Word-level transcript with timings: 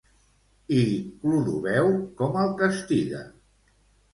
I 0.77 0.85
Clodoveu 1.25 1.91
com 2.23 2.41
el 2.45 2.51
castiga? 2.63 3.21